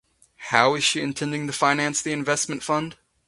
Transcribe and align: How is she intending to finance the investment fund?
How 0.49 0.73
is 0.73 0.83
she 0.83 0.99
intending 0.99 1.45
to 1.45 1.53
finance 1.53 2.01
the 2.01 2.11
investment 2.11 2.63
fund? 2.63 2.97